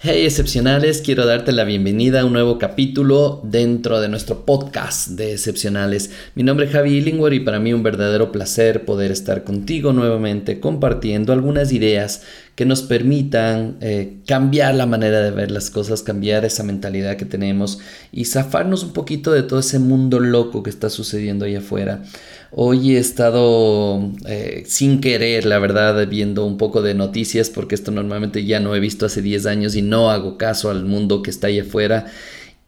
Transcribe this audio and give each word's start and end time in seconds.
Hey 0.00 0.24
excepcionales, 0.24 1.02
quiero 1.02 1.26
darte 1.26 1.50
la 1.50 1.64
bienvenida 1.64 2.20
a 2.20 2.24
un 2.24 2.32
nuevo 2.32 2.56
capítulo 2.56 3.40
dentro 3.42 4.00
de 4.00 4.08
nuestro 4.08 4.44
podcast 4.44 5.08
de 5.08 5.32
excepcionales. 5.32 6.12
Mi 6.36 6.44
nombre 6.44 6.66
es 6.66 6.72
Javi 6.72 6.98
Illingworth 6.98 7.34
y 7.34 7.40
para 7.40 7.58
mí 7.58 7.72
un 7.72 7.82
verdadero 7.82 8.30
placer 8.30 8.84
poder 8.84 9.10
estar 9.10 9.42
contigo 9.42 9.92
nuevamente 9.92 10.60
compartiendo 10.60 11.32
algunas 11.32 11.72
ideas 11.72 12.22
que 12.58 12.66
nos 12.66 12.82
permitan 12.82 13.76
eh, 13.80 14.16
cambiar 14.26 14.74
la 14.74 14.84
manera 14.84 15.20
de 15.20 15.30
ver 15.30 15.52
las 15.52 15.70
cosas, 15.70 16.02
cambiar 16.02 16.44
esa 16.44 16.64
mentalidad 16.64 17.16
que 17.16 17.24
tenemos 17.24 17.78
y 18.10 18.24
zafarnos 18.24 18.82
un 18.82 18.92
poquito 18.92 19.30
de 19.30 19.44
todo 19.44 19.60
ese 19.60 19.78
mundo 19.78 20.18
loco 20.18 20.64
que 20.64 20.70
está 20.70 20.90
sucediendo 20.90 21.44
ahí 21.44 21.54
afuera. 21.54 22.02
Hoy 22.50 22.96
he 22.96 22.98
estado 22.98 24.10
eh, 24.26 24.64
sin 24.66 25.00
querer, 25.00 25.46
la 25.46 25.60
verdad, 25.60 26.08
viendo 26.08 26.44
un 26.44 26.58
poco 26.58 26.82
de 26.82 26.94
noticias 26.94 27.48
porque 27.48 27.76
esto 27.76 27.92
normalmente 27.92 28.44
ya 28.44 28.58
no 28.58 28.74
he 28.74 28.80
visto 28.80 29.06
hace 29.06 29.22
10 29.22 29.46
años 29.46 29.76
y 29.76 29.82
no 29.82 30.10
hago 30.10 30.36
caso 30.36 30.68
al 30.68 30.84
mundo 30.84 31.22
que 31.22 31.30
está 31.30 31.46
ahí 31.46 31.60
afuera. 31.60 32.06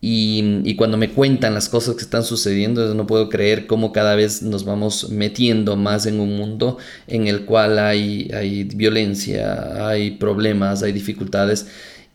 Y, 0.02 0.74
cuando 0.76 0.96
me 0.96 1.10
cuentan 1.10 1.52
las 1.52 1.68
cosas 1.68 1.94
que 1.94 2.02
están 2.02 2.24
sucediendo, 2.24 2.94
no 2.94 3.06
puedo 3.06 3.28
creer 3.28 3.66
cómo 3.66 3.92
cada 3.92 4.14
vez 4.14 4.42
nos 4.42 4.64
vamos 4.64 5.10
metiendo 5.10 5.76
más 5.76 6.06
en 6.06 6.20
un 6.20 6.36
mundo 6.36 6.78
en 7.06 7.26
el 7.26 7.44
cual 7.44 7.78
hay, 7.78 8.30
violencia, 8.74 9.86
hay 9.88 10.12
problemas, 10.12 10.82
hay 10.82 10.92
dificultades. 10.92 11.66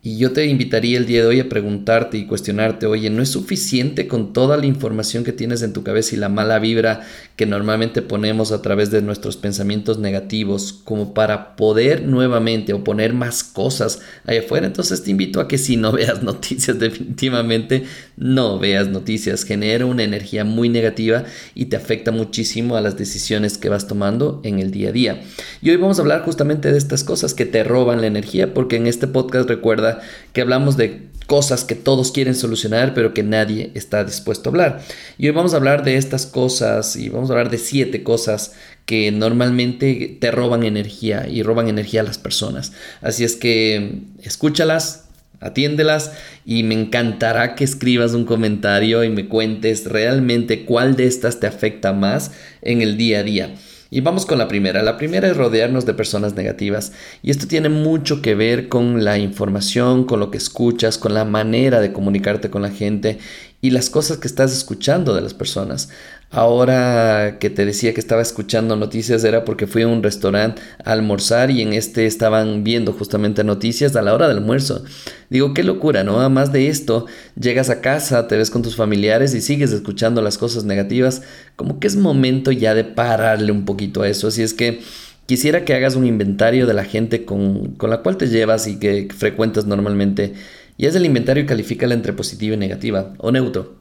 Y 0.05 0.18
yo 0.18 0.34
te 0.34 0.45
invitaría 0.45 1.00
el 1.00 1.08
día 1.08 1.22
de 1.22 1.27
hoy 1.27 1.40
a 1.40 1.50
preguntarte 1.50 2.16
y 2.20 2.27
cuestionarte, 2.27 2.86
oye, 2.86 3.09
¿no 3.09 3.23
es 3.23 3.30
suficiente 3.30 4.08
con 4.08 4.34
toda 4.34 4.55
la 4.55 4.68
información 4.68 5.23
que 5.23 5.32
tienes 5.32 5.63
en 5.63 5.73
tu 5.73 5.82
cabeza 5.82 6.13
y 6.13 6.20
la 6.20 6.30
mala 6.30 6.59
vibra 6.59 7.02
que 7.36 7.48
normalmente 7.48 8.04
ponemos 8.04 8.52
a 8.52 8.62
través 8.62 8.91
de 8.91 9.02
nuestros 9.02 9.36
pensamientos 9.36 9.98
negativos 9.98 10.73
como 10.73 11.16
para 11.16 11.55
poder 11.55 12.04
nuevamente 12.04 12.72
o 12.73 12.84
poner 12.84 13.13
más 13.13 13.44
cosas 13.44 13.99
allá 14.27 14.41
afuera? 14.41 14.68
Entonces 14.68 15.02
te 15.02 15.10
invito 15.10 15.40
a 15.40 15.48
que 15.48 15.58
si 15.58 15.76
no 15.76 15.91
veas 15.94 16.22
noticias, 16.22 16.77
definitivamente 16.77 17.85
no 18.16 18.60
veas 18.60 18.88
noticias. 18.88 19.44
Genera 19.44 19.88
una 19.88 20.04
energía 20.04 20.46
muy 20.46 20.70
negativa 20.70 21.24
y 21.55 21.66
te 21.66 21.77
afecta 21.77 22.12
muchísimo 22.12 22.77
a 22.77 22.82
las 22.82 22.96
decisiones 22.96 23.57
que 23.57 23.70
vas 23.70 23.88
tomando 23.88 24.40
en 24.44 24.60
el 24.60 24.70
día 24.70 24.90
a 24.90 24.91
día. 24.91 25.24
Y 25.63 25.72
hoy 25.72 25.77
vamos 25.77 25.98
a 25.98 26.04
hablar 26.04 26.22
justamente 26.22 26.72
de 26.72 26.77
estas 26.77 27.04
cosas 27.04 27.34
que 27.34 27.48
te 27.48 27.63
roban 27.63 28.01
la 28.01 28.07
energía 28.07 28.54
porque 28.54 28.76
en 28.76 28.85
este 28.85 29.07
podcast 29.07 29.49
recuerda 29.49 29.95
que 30.34 30.41
hablamos 30.41 30.77
de 30.77 31.10
cosas 31.27 31.63
que 31.63 31.76
todos 31.76 32.12
quieren 32.12 32.35
solucionar, 32.35 32.93
pero 32.93 33.13
que 33.13 33.24
nadie 33.24 33.71
está 33.74 34.04
dispuesto 34.04 34.49
a 34.49 34.51
hablar. 34.51 34.82
Y 35.18 35.27
hoy 35.27 35.34
vamos 35.34 35.54
a 35.54 35.57
hablar 35.57 35.84
de 35.84 35.98
estas 35.98 36.26
cosas 36.26 36.96
y 36.96 37.10
vamos 37.10 37.29
a 37.29 37.34
hablar 37.34 37.49
de 37.49 37.57
siete 37.57 38.04
cosas 38.04 38.54
que 38.85 39.12
normalmente 39.12 40.18
te 40.20 40.32
roban 40.32 40.63
energía 40.63 41.27
y 41.27 41.41
roban 41.41 41.68
energía 41.68 42.01
a 42.01 42.04
las 42.04 42.18
personas. 42.18 42.73
Así 43.01 43.23
es 43.23 43.35
que 43.35 44.01
escúchalas, 44.21 45.05
atiéndelas 45.40 46.12
y 46.46 46.63
me 46.63 46.76
encantará 46.76 47.55
que 47.55 47.63
escribas 47.63 48.13
un 48.13 48.26
comentario 48.26 49.04
y 49.04 49.10
me 49.10 49.27
cuentes 49.27 49.85
realmente 49.85 50.66
cuál 50.66 50.96
de 50.96 51.07
estas 51.07 51.40
te 51.40 51.48
afecta 51.48 51.93
más 51.93 52.32
en 52.62 52.82
el 52.82 52.98
día 52.98 53.20
a 53.20 53.23
día. 53.23 53.55
Y 53.90 54.02
vamos 54.02 54.26
con 54.26 54.38
la 54.38 54.48
primera. 54.48 54.84
La 54.84 54.98
primera 54.98 55.28
es 55.28 55.38
rodearnos 55.38 55.86
de 55.86 55.94
personas 55.94 56.36
negativas. 56.36 56.91
Y 57.22 57.32
esto 57.32 57.48
tiene 57.48 57.70
mucho 57.70 58.22
que 58.22 58.36
ver 58.36 58.68
con 58.68 59.04
la 59.04 59.18
información, 59.18 60.05
con 60.05 60.20
lo 60.20 60.32
que 60.32 60.38
escuchas, 60.38 60.98
con 60.98 61.14
la 61.14 61.26
manera 61.26 61.80
de 61.80 61.94
comunicarte 61.94 62.50
con 62.50 62.62
la 62.62 62.72
gente 62.72 63.20
y 63.61 63.71
las 63.71 63.89
cosas 63.89 64.17
que 64.17 64.28
estás 64.28 64.56
escuchando 64.56 65.16
de 65.16 65.22
las 65.22 65.34
personas. 65.34 65.89
Ahora 66.31 67.38
que 67.39 67.50
te 67.50 67.66
decía 67.66 67.94
que 67.94 68.01
estaba 68.01 68.22
escuchando 68.22 68.75
noticias 68.75 69.23
era 69.23 69.45
porque 69.45 69.67
fui 69.67 69.84
a 69.84 69.88
un 69.88 70.03
restaurante 70.03 70.61
a 70.84 70.91
almorzar 70.91 71.50
y 71.50 71.61
en 71.61 71.73
este 71.73 72.07
estaban 72.07 72.63
viendo 72.63 72.91
justamente 72.94 73.44
noticias 73.44 73.95
a 73.95 74.01
la 74.01 74.13
hora 74.13 74.28
del 74.28 74.39
almuerzo. 74.39 74.83
Digo, 75.29 75.53
qué 75.53 75.63
locura, 75.63 76.03
¿no? 76.03 76.19
Además 76.19 76.51
de 76.51 76.67
esto, 76.67 77.06
llegas 77.39 77.69
a 77.69 77.79
casa, 77.79 78.28
te 78.28 78.38
ves 78.38 78.50
con 78.50 78.63
tus 78.63 78.75
familiares 78.75 79.33
y 79.33 79.39
sigues 79.39 79.72
escuchando 79.72 80.22
las 80.22 80.38
cosas 80.38 80.66
negativas. 80.66 81.22
Como 81.56 81.79
que 81.79 81.88
es 81.88 81.95
momento 81.95 82.51
ya 82.51 82.73
de 82.73 82.83
pararle 82.83 83.51
un 83.51 83.63
poquito 83.63 84.01
a 84.01 84.09
eso. 84.09 84.27
Así 84.27 84.44
es 84.44 84.53
que 84.53 84.81
quisiera 85.27 85.63
que 85.63 85.73
hagas 85.73 85.95
un 85.95 86.05
inventario 86.05 86.67
de 86.67 86.73
la 86.73 86.83
gente 86.83 87.23
con, 87.23 87.75
con 87.75 87.89
la 87.89 88.01
cual 88.01 88.17
te 88.17 88.27
llevas 88.27 88.67
y 88.67 88.77
que 88.77 89.07
frecuentas 89.15 89.65
normalmente. 89.65 90.33
Y 90.78 90.86
es 90.86 90.96
el 90.96 91.06
inventario 91.06 91.44
y 91.44 91.47
califícala 91.47 91.94
entre 91.94 92.13
positiva 92.13 92.56
y 92.56 92.58
negativa 92.58 93.13
o 93.18 93.31
neutro. 93.31 93.78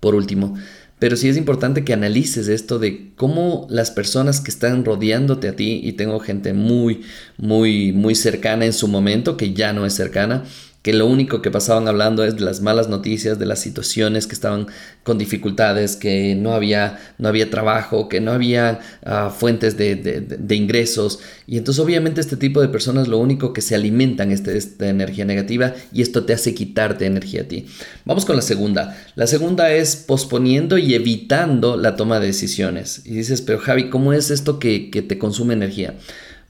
Por 0.00 0.14
último, 0.14 0.56
pero 0.98 1.16
sí 1.16 1.28
es 1.28 1.36
importante 1.36 1.84
que 1.84 1.92
analices 1.92 2.48
esto 2.48 2.78
de 2.78 3.12
cómo 3.16 3.66
las 3.68 3.90
personas 3.90 4.40
que 4.40 4.50
están 4.50 4.84
rodeándote 4.84 5.48
a 5.48 5.56
ti, 5.56 5.80
y 5.82 5.92
tengo 5.92 6.20
gente 6.20 6.54
muy, 6.54 7.02
muy, 7.36 7.92
muy 7.92 8.14
cercana 8.14 8.64
en 8.64 8.72
su 8.72 8.88
momento, 8.88 9.36
que 9.36 9.52
ya 9.52 9.72
no 9.72 9.84
es 9.84 9.94
cercana, 9.94 10.44
que 10.86 10.92
lo 10.92 11.06
único 11.06 11.42
que 11.42 11.50
pasaban 11.50 11.88
hablando 11.88 12.22
es 12.22 12.36
de 12.36 12.42
las 12.42 12.60
malas 12.60 12.88
noticias, 12.88 13.40
de 13.40 13.44
las 13.44 13.58
situaciones 13.58 14.28
que 14.28 14.34
estaban 14.34 14.68
con 15.02 15.18
dificultades, 15.18 15.96
que 15.96 16.36
no 16.36 16.52
había, 16.52 17.00
no 17.18 17.26
había 17.26 17.50
trabajo, 17.50 18.08
que 18.08 18.20
no 18.20 18.30
había 18.30 18.78
ah, 19.04 19.34
fuentes 19.36 19.76
de, 19.76 20.46
ingresos. 20.50 21.18
Y 21.48 21.58
entonces 21.58 21.82
obviamente 21.82 22.20
este 22.20 22.36
tipo 22.36 22.60
de 22.60 22.68
personas 22.68 23.08
lo 23.08 23.18
único 23.18 23.52
que 23.52 23.62
se 23.62 23.74
alimentan 23.74 24.30
es 24.30 24.44
de 24.44 24.56
esta 24.56 24.88
energía 24.88 25.24
negativa 25.24 25.74
y 25.92 26.02
esto 26.02 26.24
te 26.24 26.34
hace 26.34 26.54
quitarte 26.54 27.04
energía 27.04 27.42
a 27.42 27.48
ti. 27.48 27.66
Vamos 28.04 28.24
con 28.24 28.36
la 28.36 28.42
segunda. 28.42 28.96
La 29.16 29.26
segunda 29.26 29.72
es 29.72 29.96
posponiendo 29.96 30.78
y 30.78 30.94
evitando 30.94 31.76
la 31.76 31.96
toma 31.96 32.20
de 32.20 32.28
decisiones. 32.28 33.02
Y 33.04 33.14
dices, 33.14 33.42
pero 33.42 33.58
Javi, 33.58 33.90
¿cómo 33.90 34.12
es 34.12 34.30
esto 34.30 34.60
que, 34.60 34.92
que 34.92 35.02
te 35.02 35.18
consume 35.18 35.54
energía? 35.54 35.96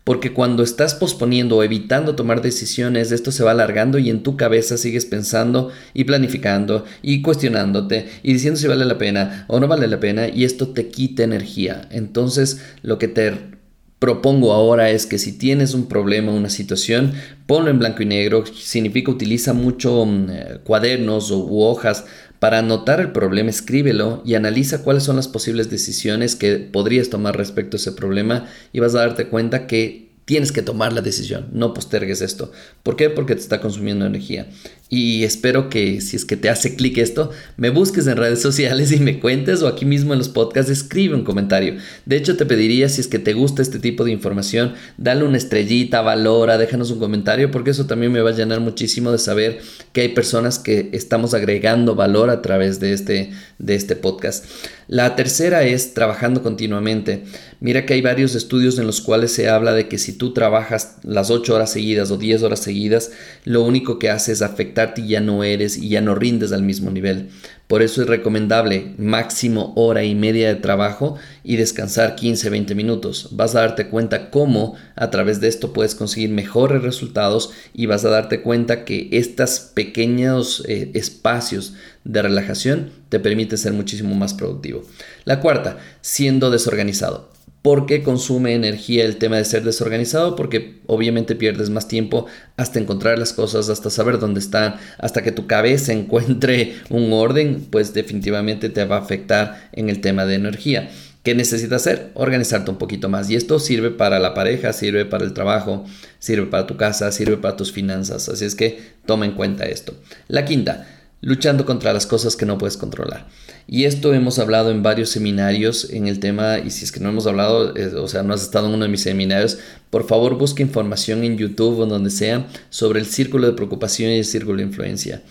Porque 0.06 0.32
cuando 0.32 0.62
estás 0.62 0.94
posponiendo 0.94 1.56
o 1.56 1.64
evitando 1.64 2.14
tomar 2.14 2.40
decisiones, 2.40 3.10
esto 3.10 3.32
se 3.32 3.42
va 3.42 3.50
alargando 3.50 3.98
y 3.98 4.08
en 4.08 4.22
tu 4.22 4.36
cabeza 4.36 4.78
sigues 4.78 5.04
pensando 5.04 5.72
y 5.94 6.04
planificando 6.04 6.84
y 7.02 7.22
cuestionándote 7.22 8.08
y 8.22 8.32
diciendo 8.32 8.60
si 8.60 8.68
vale 8.68 8.84
la 8.84 8.98
pena 8.98 9.46
o 9.48 9.58
no 9.58 9.66
vale 9.66 9.88
la 9.88 9.98
pena 9.98 10.28
y 10.28 10.44
esto 10.44 10.68
te 10.68 10.90
quita 10.90 11.24
energía. 11.24 11.88
Entonces 11.90 12.60
lo 12.82 12.98
que 12.98 13.08
te 13.08 13.56
propongo 13.98 14.52
ahora 14.52 14.90
es 14.90 15.06
que 15.06 15.18
si 15.18 15.32
tienes 15.32 15.74
un 15.74 15.86
problema, 15.86 16.30
una 16.30 16.50
situación, 16.50 17.14
ponlo 17.46 17.70
en 17.70 17.80
blanco 17.80 18.04
y 18.04 18.06
negro. 18.06 18.44
Significa 18.46 19.10
utiliza 19.10 19.54
mucho 19.54 20.06
mm, 20.06 20.30
eh, 20.30 20.58
cuadernos 20.62 21.32
o, 21.32 21.38
u 21.38 21.62
hojas 21.62 22.04
para 22.38 22.58
anotar 22.58 23.00
el 23.00 23.12
problema, 23.12 23.50
escríbelo 23.50 24.22
y 24.24 24.34
analiza 24.34 24.82
cuáles 24.82 25.02
son 25.04 25.16
las 25.16 25.28
posibles 25.28 25.70
decisiones 25.70 26.36
que 26.36 26.56
podrías 26.58 27.10
tomar 27.10 27.36
respecto 27.36 27.76
a 27.76 27.80
ese 27.80 27.92
problema 27.92 28.46
y 28.72 28.80
vas 28.80 28.94
a 28.94 29.00
darte 29.00 29.28
cuenta 29.28 29.66
que 29.66 30.05
tienes 30.26 30.50
que 30.50 30.60
tomar 30.60 30.92
la 30.92 31.02
decisión, 31.02 31.48
no 31.52 31.72
postergues 31.72 32.20
esto. 32.20 32.50
¿Por 32.82 32.96
qué? 32.96 33.10
Porque 33.10 33.36
te 33.36 33.40
está 33.40 33.60
consumiendo 33.60 34.04
energía. 34.04 34.48
Y 34.88 35.24
espero 35.24 35.68
que 35.68 36.00
si 36.00 36.16
es 36.16 36.24
que 36.24 36.36
te 36.36 36.48
hace 36.48 36.76
clic 36.76 36.98
esto, 36.98 37.30
me 37.56 37.70
busques 37.70 38.06
en 38.06 38.16
redes 38.16 38.42
sociales 38.42 38.92
y 38.92 38.98
me 38.98 39.20
cuentes 39.20 39.62
o 39.62 39.68
aquí 39.68 39.84
mismo 39.84 40.12
en 40.12 40.18
los 40.18 40.28
podcasts 40.28 40.70
escribe 40.70 41.14
un 41.14 41.24
comentario. 41.24 41.76
De 42.06 42.16
hecho, 42.16 42.36
te 42.36 42.44
pediría 42.44 42.88
si 42.88 43.00
es 43.00 43.08
que 43.08 43.18
te 43.20 43.34
gusta 43.34 43.62
este 43.62 43.78
tipo 43.78 44.04
de 44.04 44.12
información, 44.12 44.74
dale 44.96 45.24
una 45.24 45.38
estrellita, 45.38 46.02
valora, 46.02 46.58
déjanos 46.58 46.90
un 46.90 46.98
comentario 46.98 47.50
porque 47.50 47.70
eso 47.70 47.86
también 47.86 48.12
me 48.12 48.20
va 48.20 48.30
a 48.30 48.34
llenar 48.34 48.60
muchísimo 48.60 49.12
de 49.12 49.18
saber 49.18 49.60
que 49.92 50.02
hay 50.02 50.08
personas 50.08 50.58
que 50.58 50.90
estamos 50.92 51.34
agregando 51.34 51.94
valor 51.94 52.30
a 52.30 52.42
través 52.42 52.78
de 52.80 52.92
este, 52.92 53.30
de 53.58 53.74
este 53.76 53.94
podcast. 53.94 54.44
La 54.88 55.16
tercera 55.16 55.64
es 55.64 55.94
trabajando 55.94 56.42
continuamente. 56.42 57.24
Mira 57.58 57.84
que 57.84 57.94
hay 57.94 58.02
varios 58.02 58.36
estudios 58.36 58.78
en 58.78 58.86
los 58.86 59.00
cuales 59.00 59.32
se 59.32 59.48
habla 59.48 59.72
de 59.72 59.88
que 59.88 59.98
si 59.98 60.12
tú 60.12 60.32
trabajas 60.32 60.98
las 61.02 61.30
8 61.30 61.54
horas 61.54 61.72
seguidas 61.72 62.12
o 62.12 62.18
10 62.18 62.44
horas 62.44 62.60
seguidas, 62.60 63.10
lo 63.44 63.64
único 63.64 63.98
que 63.98 64.10
hace 64.10 64.30
es 64.30 64.42
afectarte 64.42 65.00
y 65.00 65.08
ya 65.08 65.20
no 65.20 65.42
eres 65.42 65.76
y 65.76 65.88
ya 65.88 66.00
no 66.00 66.14
rindes 66.14 66.52
al 66.52 66.62
mismo 66.62 66.92
nivel. 66.92 67.30
Por 67.66 67.82
eso 67.82 68.02
es 68.02 68.08
recomendable 68.08 68.94
máximo 68.96 69.72
hora 69.74 70.04
y 70.04 70.14
media 70.14 70.48
de 70.48 70.60
trabajo 70.60 71.16
y 71.42 71.56
descansar 71.56 72.14
15-20 72.14 72.76
minutos. 72.76 73.30
Vas 73.32 73.56
a 73.56 73.60
darte 73.60 73.88
cuenta 73.88 74.30
cómo 74.30 74.76
a 74.94 75.10
través 75.10 75.40
de 75.40 75.48
esto 75.48 75.72
puedes 75.72 75.96
conseguir 75.96 76.30
mejores 76.30 76.82
resultados 76.82 77.50
y 77.74 77.86
vas 77.86 78.04
a 78.04 78.10
darte 78.10 78.42
cuenta 78.42 78.84
que 78.84 79.08
estos 79.10 79.58
pequeños 79.58 80.62
eh, 80.68 80.92
espacios 80.94 81.74
de 82.04 82.22
relajación 82.22 82.90
te 83.08 83.18
permiten 83.18 83.58
ser 83.58 83.72
muchísimo 83.72 84.14
más 84.14 84.32
productivo. 84.32 84.82
La 85.24 85.40
cuarta, 85.40 85.78
siendo 86.02 86.52
desorganizado. 86.52 87.30
¿Por 87.66 87.84
qué 87.84 88.04
consume 88.04 88.54
energía 88.54 89.04
el 89.04 89.16
tema 89.16 89.38
de 89.38 89.44
ser 89.44 89.64
desorganizado? 89.64 90.36
Porque 90.36 90.78
obviamente 90.86 91.34
pierdes 91.34 91.68
más 91.68 91.88
tiempo 91.88 92.26
hasta 92.56 92.78
encontrar 92.78 93.18
las 93.18 93.32
cosas, 93.32 93.68
hasta 93.70 93.90
saber 93.90 94.20
dónde 94.20 94.38
están, 94.38 94.76
hasta 94.98 95.24
que 95.24 95.32
tu 95.32 95.48
cabeza 95.48 95.92
encuentre 95.92 96.76
un 96.90 97.12
orden, 97.12 97.66
pues 97.68 97.92
definitivamente 97.92 98.68
te 98.68 98.84
va 98.84 98.98
a 98.98 99.00
afectar 99.00 99.68
en 99.72 99.88
el 99.88 100.00
tema 100.00 100.26
de 100.26 100.36
energía. 100.36 100.90
¿Qué 101.24 101.34
necesitas 101.34 101.82
hacer? 101.82 102.12
Organizarte 102.14 102.70
un 102.70 102.78
poquito 102.78 103.08
más. 103.08 103.28
Y 103.30 103.34
esto 103.34 103.58
sirve 103.58 103.90
para 103.90 104.20
la 104.20 104.32
pareja, 104.32 104.72
sirve 104.72 105.04
para 105.04 105.24
el 105.24 105.32
trabajo, 105.32 105.84
sirve 106.20 106.46
para 106.46 106.68
tu 106.68 106.76
casa, 106.76 107.10
sirve 107.10 107.36
para 107.36 107.56
tus 107.56 107.72
finanzas. 107.72 108.28
Así 108.28 108.44
es 108.44 108.54
que 108.54 108.78
toma 109.06 109.24
en 109.26 109.32
cuenta 109.32 109.64
esto. 109.64 109.92
La 110.28 110.44
quinta, 110.44 110.86
luchando 111.20 111.64
contra 111.64 111.92
las 111.92 112.06
cosas 112.06 112.36
que 112.36 112.46
no 112.46 112.58
puedes 112.58 112.76
controlar. 112.76 113.26
Y 113.66 113.84
esto 113.84 114.14
hemos 114.14 114.38
hablado 114.38 114.70
en 114.70 114.82
varios 114.82 115.10
seminarios 115.10 115.90
en 115.90 116.06
el 116.06 116.20
tema, 116.20 116.58
y 116.58 116.70
si 116.70 116.84
es 116.84 116.92
que 116.92 117.00
no 117.00 117.08
hemos 117.08 117.26
hablado, 117.26 117.74
o 118.00 118.08
sea, 118.08 118.22
no 118.22 118.34
has 118.34 118.42
estado 118.42 118.68
en 118.68 118.74
uno 118.74 118.84
de 118.84 118.90
mis 118.90 119.02
seminarios, 119.02 119.58
por 119.90 120.06
favor 120.06 120.36
busque 120.36 120.62
información 120.62 121.24
en 121.24 121.36
YouTube 121.36 121.80
o 121.80 121.86
donde 121.86 122.10
sea 122.10 122.46
sobre 122.70 123.00
el 123.00 123.06
círculo 123.06 123.46
de 123.46 123.54
preocupación 123.54 124.10
y 124.10 124.18
el 124.18 124.24
círculo 124.24 124.58
de 124.58 124.64
influencia. 124.64 125.22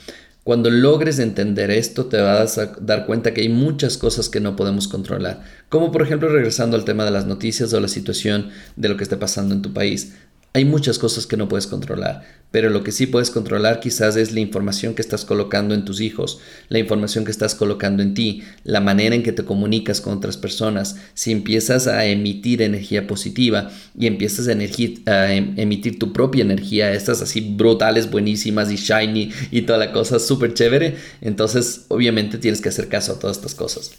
Cuando 0.46 0.70
logres 0.70 1.18
entender 1.18 1.72
esto, 1.72 2.06
te 2.06 2.22
vas 2.22 2.60
a 2.60 2.68
dar 2.80 3.08
cuenta 3.08 3.34
que 3.34 3.42
hay 3.42 3.50
muchas 3.50 3.98
cosas 3.98 4.30
que 4.30 4.40
no 4.40 4.56
podemos 4.56 4.88
controlar. 4.88 5.44
Como 5.70 5.92
por 5.92 6.04
ejemplo, 6.04 6.30
regresando 6.30 6.78
al 6.78 6.86
tema 6.86 7.04
de 7.04 7.10
las 7.10 7.26
noticias 7.26 7.74
o 7.74 7.80
la 7.80 7.88
situación 7.88 8.52
de 8.76 8.90
lo 8.90 8.96
que 8.96 9.02
está 9.02 9.18
pasando 9.18 9.56
en 9.56 9.64
tu 9.64 9.74
país. 9.74 10.14
Hay 10.56 10.64
muchas 10.64 11.00
cosas 11.00 11.28
que 11.28 11.36
no 11.36 11.50
puedes 11.50 11.68
controlar, 11.68 12.24
pero 12.50 12.70
lo 12.70 12.82
que 12.82 12.94
sí 12.94 13.08
puedes 13.08 13.30
controlar 13.30 13.82
quizás 13.82 14.16
es 14.16 14.32
la 14.32 14.40
información 14.40 14.94
que 14.94 15.02
estás 15.02 15.26
colocando 15.26 15.76
en 15.76 15.84
tus 15.84 16.00
hijos, 16.00 16.40
la 16.70 16.80
información 16.80 17.26
que 17.26 17.32
estás 17.32 17.56
colocando 17.56 18.02
en 18.02 18.14
ti, 18.14 18.42
la 18.64 18.80
manera 18.80 19.16
en 19.16 19.24
que 19.24 19.34
te 19.34 19.44
comunicas 19.44 20.00
con 20.00 20.16
otras 20.16 20.38
personas. 20.38 20.96
Si 21.14 21.34
empiezas 21.34 21.88
a 21.88 22.06
emitir 22.06 22.62
energía 22.62 23.06
positiva 23.06 23.70
y 24.00 24.08
empiezas 24.08 24.48
a, 24.48 24.54
em, 24.54 25.60
emitir 25.60 26.00
tu 26.00 26.14
propia 26.14 26.44
energía, 26.44 26.94
estas 26.94 27.22
así 27.22 27.42
brutales, 27.42 28.10
buenísimas 28.10 28.72
y 28.72 28.78
shiny 28.78 29.34
y 29.52 29.64
toda 29.64 29.78
la 29.78 29.92
cosa 29.92 30.20
súper 30.20 30.54
chévere, 30.54 30.96
entonces 31.20 31.82
obviamente 31.90 32.38
tienes 32.38 32.62
que 32.62 32.70
hacer 32.70 32.88
caso 32.88 33.12
a 33.12 33.20
todas 33.20 33.36
estas 33.36 33.56
cosas. 33.56 33.92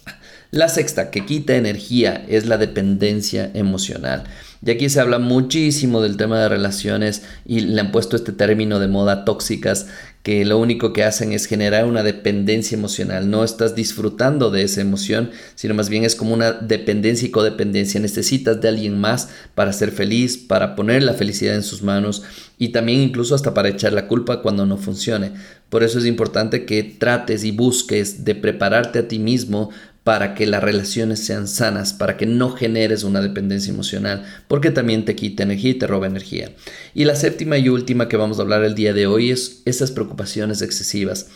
La 0.50 0.68
sexta, 0.68 1.10
que 1.10 1.26
quita 1.26 1.56
energía, 1.56 2.24
es 2.28 2.46
la 2.46 2.56
dependencia 2.56 3.50
emocional. 3.54 4.24
Y 4.64 4.70
aquí 4.70 4.88
se 4.88 5.00
habla 5.00 5.18
muchísimo 5.18 6.00
del 6.00 6.16
tema 6.16 6.40
de 6.40 6.48
relaciones 6.48 7.22
y 7.44 7.60
le 7.60 7.80
han 7.80 7.92
puesto 7.92 8.16
este 8.16 8.32
término 8.32 8.78
de 8.78 8.88
moda 8.88 9.24
tóxicas 9.24 9.86
que 10.22 10.44
lo 10.44 10.58
único 10.58 10.92
que 10.92 11.04
hacen 11.04 11.32
es 11.32 11.46
generar 11.46 11.84
una 11.84 12.02
dependencia 12.02 12.76
emocional. 12.76 13.30
No 13.30 13.44
estás 13.44 13.76
disfrutando 13.76 14.50
de 14.50 14.62
esa 14.62 14.80
emoción, 14.80 15.30
sino 15.54 15.74
más 15.74 15.88
bien 15.88 16.04
es 16.04 16.16
como 16.16 16.34
una 16.34 16.52
dependencia 16.52 17.28
y 17.28 17.30
codependencia. 17.30 18.00
Necesitas 18.00 18.60
de 18.60 18.68
alguien 18.68 18.98
más 18.98 19.28
para 19.54 19.72
ser 19.72 19.92
feliz, 19.92 20.36
para 20.36 20.74
poner 20.74 21.04
la 21.04 21.14
felicidad 21.14 21.54
en 21.54 21.62
sus 21.62 21.82
manos 21.82 22.24
y 22.58 22.70
también 22.70 23.00
incluso 23.00 23.36
hasta 23.36 23.54
para 23.54 23.68
echar 23.68 23.92
la 23.92 24.08
culpa 24.08 24.42
cuando 24.42 24.66
no 24.66 24.78
funcione. 24.78 25.32
Por 25.68 25.84
eso 25.84 25.98
es 26.00 26.06
importante 26.06 26.64
que 26.66 26.82
trates 26.82 27.44
y 27.44 27.52
busques 27.52 28.24
de 28.24 28.34
prepararte 28.34 29.00
a 29.00 29.08
ti 29.08 29.20
mismo 29.20 29.70
para 30.06 30.36
que 30.36 30.46
las 30.46 30.62
relaciones 30.62 31.18
sean 31.26 31.48
sanas, 31.48 31.92
para 31.92 32.16
que 32.16 32.26
no 32.26 32.50
generes 32.50 33.02
una 33.02 33.20
dependencia 33.20 33.72
emocional, 33.72 34.24
porque 34.46 34.70
también 34.70 35.04
te 35.04 35.16
quita 35.16 35.42
energía 35.42 35.72
y 35.72 35.78
te 35.80 35.88
roba 35.88 36.06
energía. 36.06 36.52
Y 36.94 37.06
la 37.06 37.16
séptima 37.16 37.58
y 37.58 37.68
última 37.68 38.06
que 38.06 38.16
vamos 38.16 38.38
a 38.38 38.42
hablar 38.42 38.62
el 38.62 38.76
día 38.76 38.92
de 38.92 39.08
hoy 39.08 39.32
es 39.32 39.62
esas 39.64 39.90
preocupaciones 39.90 40.62
excesivas. 40.62 41.26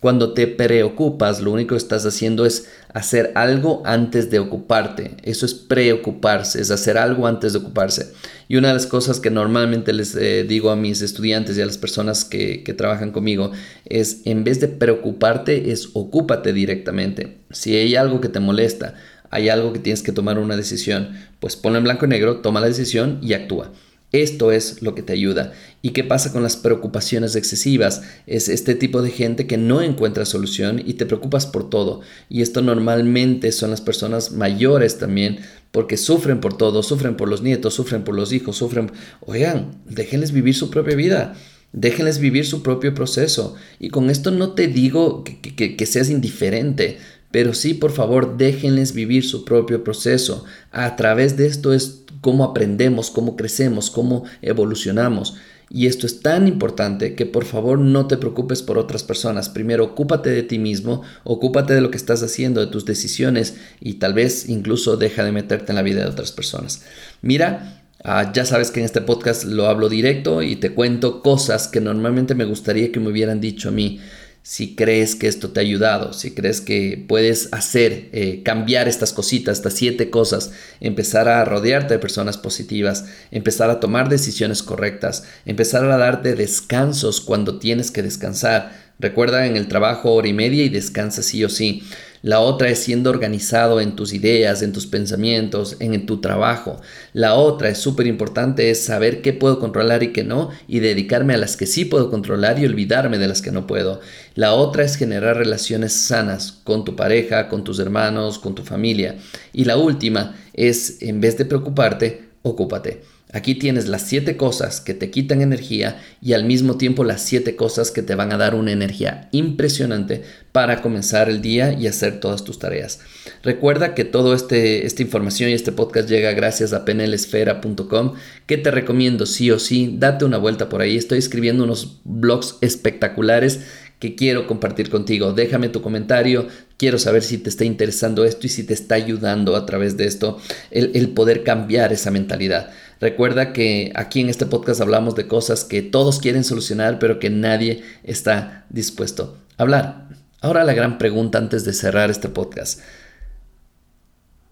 Cuando 0.00 0.32
te 0.32 0.46
preocupas, 0.46 1.42
lo 1.42 1.52
único 1.52 1.74
que 1.74 1.78
estás 1.78 2.06
haciendo 2.06 2.46
es 2.46 2.70
hacer 2.94 3.32
algo 3.34 3.82
antes 3.84 4.30
de 4.30 4.38
ocuparte. 4.38 5.10
Eso 5.24 5.44
es 5.44 5.52
preocuparse, 5.52 6.62
es 6.62 6.70
hacer 6.70 6.96
algo 6.96 7.26
antes 7.26 7.52
de 7.52 7.58
ocuparse. 7.58 8.14
Y 8.48 8.56
una 8.56 8.68
de 8.68 8.74
las 8.74 8.86
cosas 8.86 9.20
que 9.20 9.30
normalmente 9.30 9.92
les 9.92 10.16
eh, 10.16 10.44
digo 10.44 10.70
a 10.70 10.76
mis 10.76 11.02
estudiantes 11.02 11.58
y 11.58 11.60
a 11.60 11.66
las 11.66 11.76
personas 11.76 12.24
que, 12.24 12.64
trabajan 12.78 13.10
conmigo 13.10 13.52
es, 13.84 14.22
en 14.24 14.42
vez 14.42 14.58
de 14.58 14.68
preocuparte, 14.68 15.70
es 15.70 15.90
ocúpate 15.92 16.54
directamente. 16.54 17.36
Si 17.50 17.76
hay 17.76 17.94
algo 17.94 18.22
que 18.22 18.30
te 18.30 18.40
molesta, 18.40 18.94
hay 19.28 19.50
algo 19.50 19.74
que 19.74 19.80
tienes 19.80 20.02
que 20.02 20.12
tomar 20.12 20.38
una 20.38 20.56
decisión, 20.56 21.10
pues 21.40 21.56
ponlo 21.56 21.76
en 21.76 21.84
blanco 21.84 22.06
y 22.06 22.08
negro, 22.08 22.38
toma 22.38 22.60
la 22.60 22.68
decisión 22.68 23.18
y 23.20 23.34
actúa. 23.34 23.70
Esto 24.12 24.50
es 24.50 24.82
lo 24.82 24.94
que 24.94 25.02
te 25.02 25.12
ayuda. 25.12 25.52
¿Y 25.82 25.90
qué 25.90 26.02
pasa 26.02 26.32
con 26.32 26.42
las 26.42 26.56
preocupaciones 26.56 27.36
excesivas? 27.36 28.02
Es 28.26 28.48
este 28.48 28.74
tipo 28.74 29.02
de 29.02 29.10
gente 29.10 29.46
que 29.46 29.56
no 29.56 29.82
encuentra 29.82 30.24
solución 30.24 30.82
y 30.84 30.94
te 30.94 31.06
preocupas 31.06 31.46
por 31.46 31.70
todo. 31.70 32.00
Y 32.28 32.42
esto 32.42 32.60
normalmente 32.60 33.52
son 33.52 33.70
las 33.70 33.80
personas 33.80 34.32
mayores 34.32 34.98
también, 34.98 35.38
porque 35.70 35.96
sufren 35.96 36.40
por 36.40 36.56
todo, 36.56 36.82
sufren 36.82 37.16
por 37.16 37.28
los 37.28 37.42
nietos, 37.42 37.74
sufren 37.74 38.02
por 38.02 38.16
los 38.16 38.32
hijos, 38.32 38.56
sufren... 38.56 38.90
Oigan, 39.20 39.80
déjenles 39.86 40.32
vivir 40.32 40.54
su 40.54 40.70
propia 40.70 40.96
vida. 40.96 41.36
Déjenles 41.72 42.18
vivir 42.18 42.44
su 42.46 42.64
propio 42.64 42.94
proceso. 42.94 43.54
Y 43.78 43.90
con 43.90 44.10
esto 44.10 44.32
no 44.32 44.54
te 44.54 44.66
digo 44.66 45.22
que, 45.22 45.76
que 45.76 45.86
seas 45.86 46.10
indiferente, 46.10 46.98
pero 47.30 47.54
sí, 47.54 47.74
por 47.74 47.92
favor, 47.92 48.36
déjenles 48.36 48.92
vivir 48.92 49.24
su 49.24 49.44
propio 49.44 49.84
proceso. 49.84 50.44
A 50.72 50.96
través 50.96 51.36
de 51.36 51.46
esto 51.46 51.72
es 51.72 52.02
cómo 52.20 52.44
aprendemos, 52.44 53.10
cómo 53.10 53.36
crecemos, 53.36 53.90
cómo 53.90 54.24
evolucionamos. 54.42 55.36
Y 55.72 55.86
esto 55.86 56.04
es 56.04 56.20
tan 56.20 56.48
importante 56.48 57.14
que 57.14 57.26
por 57.26 57.44
favor 57.44 57.78
no 57.78 58.08
te 58.08 58.16
preocupes 58.16 58.60
por 58.60 58.76
otras 58.76 59.04
personas. 59.04 59.48
Primero, 59.48 59.84
ocúpate 59.84 60.30
de 60.30 60.42
ti 60.42 60.58
mismo, 60.58 61.02
ocúpate 61.22 61.74
de 61.74 61.80
lo 61.80 61.92
que 61.92 61.96
estás 61.96 62.24
haciendo, 62.24 62.60
de 62.60 62.66
tus 62.66 62.84
decisiones 62.84 63.54
y 63.78 63.94
tal 63.94 64.12
vez 64.12 64.48
incluso 64.48 64.96
deja 64.96 65.22
de 65.22 65.30
meterte 65.30 65.70
en 65.70 65.76
la 65.76 65.82
vida 65.82 66.00
de 66.00 66.10
otras 66.10 66.32
personas. 66.32 66.82
Mira, 67.22 67.84
ah, 68.02 68.32
ya 68.32 68.44
sabes 68.44 68.72
que 68.72 68.80
en 68.80 68.86
este 68.86 69.00
podcast 69.00 69.44
lo 69.44 69.66
hablo 69.66 69.88
directo 69.88 70.42
y 70.42 70.56
te 70.56 70.74
cuento 70.74 71.22
cosas 71.22 71.68
que 71.68 71.80
normalmente 71.80 72.34
me 72.34 72.46
gustaría 72.46 72.90
que 72.90 72.98
me 72.98 73.10
hubieran 73.10 73.40
dicho 73.40 73.68
a 73.68 73.72
mí 73.72 74.00
si 74.42 74.74
crees 74.74 75.14
que 75.14 75.28
esto 75.28 75.50
te 75.50 75.60
ha 75.60 75.62
ayudado, 75.62 76.12
si 76.12 76.32
crees 76.32 76.60
que 76.60 77.04
puedes 77.06 77.52
hacer, 77.52 78.08
eh, 78.12 78.42
cambiar 78.42 78.88
estas 78.88 79.12
cositas, 79.12 79.58
estas 79.58 79.74
siete 79.74 80.08
cosas, 80.08 80.52
empezar 80.80 81.28
a 81.28 81.44
rodearte 81.44 81.94
de 81.94 82.00
personas 82.00 82.38
positivas, 82.38 83.04
empezar 83.30 83.68
a 83.68 83.80
tomar 83.80 84.08
decisiones 84.08 84.62
correctas, 84.62 85.24
empezar 85.44 85.84
a 85.84 85.98
darte 85.98 86.34
descansos 86.34 87.20
cuando 87.20 87.58
tienes 87.58 87.90
que 87.90 88.02
descansar. 88.02 88.90
Recuerda 88.98 89.46
en 89.46 89.56
el 89.56 89.68
trabajo 89.68 90.12
hora 90.14 90.28
y 90.28 90.32
media 90.32 90.64
y 90.64 90.68
descansa 90.68 91.22
sí 91.22 91.44
o 91.44 91.48
sí. 91.48 91.82
La 92.22 92.40
otra 92.40 92.68
es 92.68 92.78
siendo 92.80 93.08
organizado 93.08 93.80
en 93.80 93.96
tus 93.96 94.12
ideas, 94.12 94.60
en 94.60 94.72
tus 94.72 94.86
pensamientos, 94.86 95.76
en, 95.80 96.04
tu 96.04 96.20
trabajo. 96.20 96.80
La 97.14 97.34
otra 97.34 97.70
es 97.70 97.78
súper 97.78 98.06
importante, 98.06 98.70
es 98.70 98.84
saber 98.84 99.22
qué 99.22 99.32
puedo 99.32 99.58
controlar 99.58 100.02
y 100.02 100.12
qué 100.12 100.22
no, 100.22 100.50
y 100.68 100.80
dedicarme 100.80 101.34
a 101.34 101.38
las 101.38 101.56
que 101.56 101.66
sí 101.66 101.86
puedo 101.86 102.10
controlar 102.10 102.58
y 102.58 102.66
olvidarme 102.66 103.16
de 103.18 103.28
las 103.28 103.40
que 103.40 103.52
no 103.52 103.66
puedo. 103.66 104.00
La 104.34 104.52
otra 104.52 104.84
es 104.84 104.96
generar 104.96 105.36
relaciones 105.36 105.94
sanas 105.94 106.60
con 106.64 106.84
tu 106.84 106.94
pareja, 106.94 107.48
con 107.48 107.64
tus 107.64 107.78
hermanos, 107.78 108.38
con 108.38 108.54
tu 108.54 108.64
familia. 108.64 109.16
Y 109.54 109.64
la 109.64 109.78
última 109.78 110.36
es, 110.52 111.00
en 111.00 111.20
vez 111.20 111.38
de 111.38 111.46
preocuparte, 111.46 112.28
ocúpate. 112.42 113.02
Aquí 113.32 113.54
tienes 113.54 113.86
las 113.86 114.02
siete 114.02 114.36
cosas 114.36 114.80
que 114.80 114.92
te 114.92 115.10
quitan 115.10 115.40
energía 115.40 116.00
y 116.20 116.32
al 116.32 116.44
mismo 116.44 116.76
tiempo 116.76 117.04
las 117.04 117.22
siete 117.22 117.54
cosas 117.54 117.90
que 117.90 118.02
te 118.02 118.16
van 118.16 118.32
a 118.32 118.36
dar 118.36 118.54
una 118.54 118.72
energía 118.72 119.28
impresionante 119.30 120.22
para 120.50 120.82
comenzar 120.82 121.28
el 121.28 121.40
día 121.40 121.72
y 121.72 121.86
hacer 121.86 122.18
todas 122.18 122.42
tus 122.42 122.58
tareas. 122.58 123.00
Recuerda 123.42 123.94
que 123.94 124.04
toda 124.04 124.34
este, 124.34 124.84
esta 124.84 125.02
información 125.02 125.50
y 125.50 125.54
este 125.54 125.70
podcast 125.70 126.08
llega 126.08 126.32
gracias 126.32 126.72
a 126.72 126.84
penelesfera.com 126.84 128.14
que 128.46 128.56
te 128.58 128.70
recomiendo 128.70 129.26
sí 129.26 129.50
o 129.50 129.58
sí, 129.58 129.94
date 129.96 130.24
una 130.24 130.38
vuelta 130.38 130.68
por 130.68 130.80
ahí. 130.80 130.96
Estoy 130.96 131.18
escribiendo 131.18 131.62
unos 131.62 132.00
blogs 132.04 132.56
espectaculares 132.60 133.60
que 134.00 134.16
quiero 134.16 134.46
compartir 134.48 134.90
contigo. 134.90 135.32
Déjame 135.32 135.68
tu 135.68 135.82
comentario, 135.82 136.48
quiero 136.80 136.98
saber 136.98 137.22
si 137.22 137.36
te 137.36 137.50
está 137.50 137.66
interesando 137.66 138.24
esto 138.24 138.46
y 138.46 138.48
si 138.48 138.64
te 138.64 138.72
está 138.72 138.94
ayudando 138.94 139.54
a 139.54 139.66
través 139.66 139.98
de 139.98 140.06
esto 140.06 140.38
el, 140.70 141.10
poder 141.10 141.44
cambiar 141.44 141.92
esa 141.92 142.10
mentalidad. 142.10 142.70
Recuerda 143.02 143.52
que 143.52 143.92
aquí 143.94 144.20
en 144.20 144.30
este 144.30 144.46
podcast 144.46 144.80
hablamos 144.80 145.14
de 145.14 145.26
cosas 145.26 145.64
que 145.64 145.82
todos 145.82 146.20
quieren 146.20 146.42
solucionar, 146.42 146.98
pero 146.98 147.18
que 147.18 147.28
nadie 147.28 147.82
está 148.02 148.64
dispuesto 148.70 149.36
a 149.58 149.62
hablar. 149.62 150.08
Ahora 150.40 150.64
la 150.64 150.72
gran 150.72 150.96
pregunta 150.96 151.36
antes 151.36 151.66
de 151.66 151.74
cerrar 151.74 152.10
este 152.10 152.30
podcast. 152.30 152.80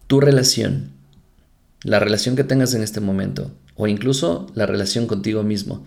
Tu 0.07 0.21
relación, 0.21 0.91
la 1.83 1.99
relación 1.99 2.37
que 2.37 2.45
tengas 2.45 2.75
en 2.75 2.83
este 2.83 3.01
momento, 3.01 3.53
o 3.75 3.87
incluso 3.87 4.53
la 4.55 4.67
relación 4.67 5.07
contigo 5.07 5.45
mismo, 5.45 5.87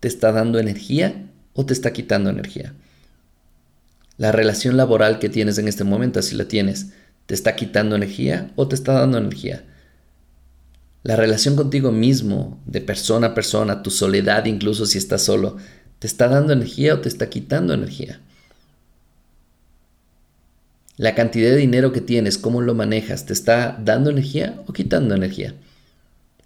¿te 0.00 0.08
está 0.08 0.32
dando 0.32 0.58
energía 0.58 1.26
o 1.52 1.64
te 1.64 1.74
está 1.74 1.92
quitando 1.92 2.28
energía? 2.28 2.74
La 4.18 4.32
relación 4.32 4.76
laboral 4.76 5.18
que 5.18 5.28
tienes 5.28 5.58
en 5.58 5.68
este 5.68 5.84
momento, 5.84 6.22
si 6.22 6.34
la 6.36 6.46
tienes, 6.46 6.92
¿te 7.26 7.34
está 7.34 7.54
quitando 7.54 7.96
energía 7.96 8.50
o 8.56 8.66
te 8.66 8.74
está 8.74 8.94
dando 8.94 9.18
energía? 9.18 9.64
La 11.02 11.16
relación 11.16 11.54
contigo 11.54 11.92
mismo, 11.92 12.60
de 12.66 12.80
persona 12.80 13.28
a 13.28 13.34
persona, 13.34 13.82
tu 13.82 13.90
soledad 13.90 14.46
incluso 14.46 14.86
si 14.86 14.98
estás 14.98 15.22
solo, 15.22 15.56
¿te 15.98 16.06
está 16.06 16.28
dando 16.28 16.52
energía 16.52 16.94
o 16.94 17.00
te 17.00 17.08
está 17.08 17.28
quitando 17.28 17.74
energía? 17.74 18.20
La 20.96 21.14
cantidad 21.14 21.50
de 21.50 21.56
dinero 21.56 21.92
que 21.92 22.00
tienes, 22.00 22.38
cómo 22.38 22.62
lo 22.62 22.74
manejas, 22.74 23.26
¿te 23.26 23.34
está 23.34 23.78
dando 23.84 24.08
energía 24.08 24.62
o 24.66 24.72
quitando 24.72 25.14
energía? 25.14 25.54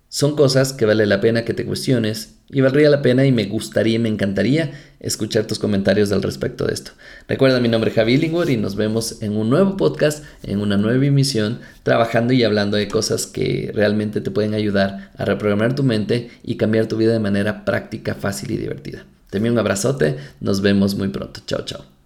Son 0.08 0.34
cosas 0.34 0.72
que 0.72 0.86
vale 0.86 1.06
la 1.06 1.20
pena 1.20 1.44
que 1.44 1.54
te 1.54 1.64
cuestiones 1.64 2.34
y 2.52 2.60
valdría 2.60 2.90
la 2.90 3.02
pena 3.02 3.24
y 3.24 3.32
me 3.32 3.44
gustaría 3.44 3.96
y 3.96 3.98
me 3.98 4.08
encantaría 4.08 4.72
escuchar 5.00 5.46
tus 5.46 5.58
comentarios 5.58 6.12
al 6.12 6.22
respecto 6.22 6.66
de 6.66 6.74
esto. 6.74 6.92
Recuerda 7.28 7.60
mi 7.60 7.68
nombre 7.68 7.90
es 7.90 7.96
Javi 7.96 8.16
Lingwood 8.16 8.48
y 8.48 8.56
nos 8.56 8.76
vemos 8.76 9.22
en 9.22 9.36
un 9.36 9.50
nuevo 9.50 9.76
podcast, 9.76 10.24
en 10.42 10.60
una 10.60 10.76
nueva 10.76 11.06
emisión, 11.06 11.60
trabajando 11.82 12.32
y 12.32 12.44
hablando 12.44 12.76
de 12.76 12.88
cosas 12.88 13.26
que 13.26 13.70
realmente 13.74 14.20
te 14.20 14.30
pueden 14.30 14.54
ayudar 14.54 15.10
a 15.16 15.24
reprogramar 15.24 15.74
tu 15.74 15.82
mente 15.82 16.30
y 16.42 16.56
cambiar 16.56 16.86
tu 16.86 16.96
vida 16.96 17.12
de 17.12 17.20
manera 17.20 17.64
práctica, 17.64 18.14
fácil 18.14 18.50
y 18.50 18.56
divertida. 18.56 19.04
Te 19.30 19.38
envío 19.38 19.52
un 19.52 19.58
abrazote, 19.58 20.16
nos 20.40 20.60
vemos 20.60 20.96
muy 20.96 21.08
pronto. 21.08 21.40
Chao, 21.46 21.64
chao. 21.64 21.99